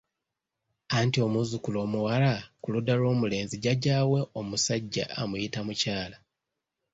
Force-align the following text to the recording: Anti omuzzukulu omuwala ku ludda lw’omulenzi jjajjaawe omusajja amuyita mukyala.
Anti 0.99 1.17
omuzzukulu 1.25 1.77
omuwala 1.85 2.33
ku 2.61 2.67
ludda 2.73 2.93
lw’omulenzi 2.99 3.55
jjajjaawe 3.59 4.19
omusajja 4.39 5.05
amuyita 5.21 5.59
mukyala. 5.67 6.17